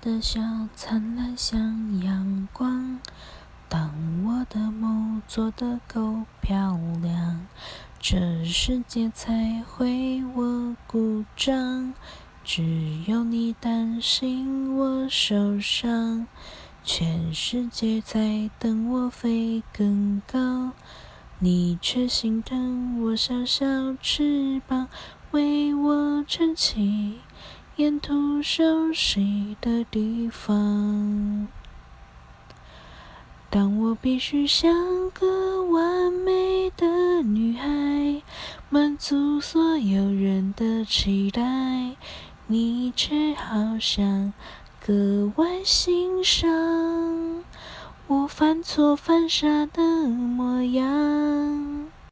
[0.00, 0.40] 的笑
[0.74, 2.98] 灿烂像阳光，
[3.68, 3.92] 当
[4.24, 7.46] 我的梦做得够漂亮，
[8.00, 11.92] 这世界才为我鼓掌。
[12.42, 16.26] 只有你担心我受伤，
[16.82, 20.70] 全世界在等我飞更高，
[21.40, 23.66] 你却心疼我小小
[24.00, 24.88] 翅膀，
[25.32, 27.18] 为我撑起。
[27.80, 31.48] 沿途休息的地方。
[33.48, 38.22] 当我必须像个完美的女孩，
[38.68, 41.96] 满足所有人的期待，
[42.48, 44.34] 你却好像
[44.84, 47.42] 格外欣赏
[48.08, 51.19] 我犯错犯傻的模样。